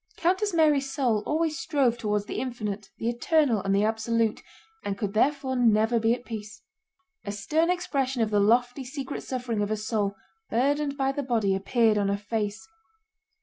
Countess 0.17 0.51
Mary's 0.51 0.91
soul 0.91 1.21
always 1.27 1.59
strove 1.59 1.95
toward 1.95 2.25
the 2.25 2.39
infinite, 2.39 2.89
the 2.97 3.07
eternal, 3.07 3.61
and 3.61 3.75
the 3.75 3.83
absolute, 3.83 4.41
and 4.83 4.97
could 4.97 5.13
therefore 5.13 5.55
never 5.55 5.99
be 5.99 6.11
at 6.11 6.25
peace. 6.25 6.63
A 7.23 7.31
stern 7.31 7.69
expression 7.69 8.23
of 8.23 8.31
the 8.31 8.39
lofty, 8.39 8.83
secret 8.83 9.21
suffering 9.21 9.61
of 9.61 9.69
a 9.69 9.77
soul 9.77 10.15
burdened 10.49 10.97
by 10.97 11.11
the 11.11 11.21
body 11.21 11.53
appeared 11.53 11.99
on 11.99 12.07
her 12.07 12.17
face. 12.17 12.67